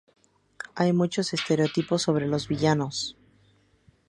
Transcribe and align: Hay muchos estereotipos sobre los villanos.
Hay 0.73 0.93
muchos 0.93 1.31
estereotipos 1.31 2.01
sobre 2.01 2.25
los 2.25 2.47
villanos. 2.47 3.15